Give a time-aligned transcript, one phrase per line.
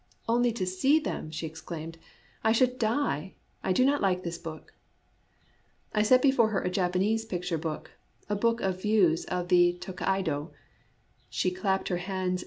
[0.27, 1.99] "Only to see them," she exclaimed,
[2.43, 3.35] "I should die!
[3.63, 4.73] I do not like this book."
[5.93, 7.91] I set before her a Japanese picture book,—
[8.27, 10.53] a book of views of the Tokaido.